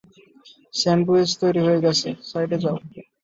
Sandwich 0.73 1.29
তৈরি 1.41 1.61
হয়ে 1.65 1.83
গেছে, 1.85 2.09
সাইডে 2.29 2.57
যাও। 2.63 2.77